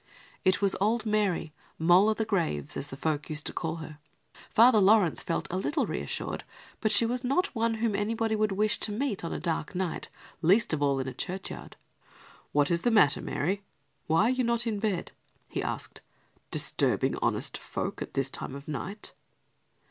It 0.43 0.63
was 0.63 0.75
old 0.81 1.05
Mary, 1.05 1.53
"Moll 1.77 2.09
o' 2.09 2.15
the 2.15 2.25
graves," 2.25 2.75
as 2.75 2.87
the 2.87 2.97
folk 2.97 3.29
used 3.29 3.45
to 3.45 3.53
call 3.53 3.75
her. 3.75 3.99
Father 4.49 4.79
Laurence 4.79 5.21
felt 5.21 5.47
a 5.51 5.57
little 5.59 5.85
reassured, 5.85 6.43
but 6.79 6.91
she 6.91 7.05
was 7.05 7.23
not 7.23 7.53
one 7.53 7.75
whom 7.75 7.95
anybody 7.95 8.35
would 8.35 8.53
wish 8.53 8.79
to 8.79 8.91
meet 8.91 9.23
on 9.23 9.31
a 9.31 9.39
dark 9.39 9.75
night, 9.75 10.09
least 10.41 10.73
of 10.73 10.81
all 10.81 10.97
in 10.99 11.07
a 11.07 11.13
churchyard. 11.13 11.75
"What 12.51 12.71
is 12.71 12.79
the 12.81 12.89
matter, 12.89 13.21
Mary? 13.21 13.61
Why 14.07 14.23
are 14.23 14.29
you 14.31 14.43
not 14.43 14.65
in 14.65 14.73
your 14.81 14.81
bed," 14.81 15.11
he 15.47 15.61
asked; 15.61 16.01
"disturbing 16.49 17.15
honest 17.17 17.55
folk 17.55 18.01
at 18.01 18.15
this 18.15 18.31
time 18.31 18.55
of 18.55 18.67
night?" 18.67 19.13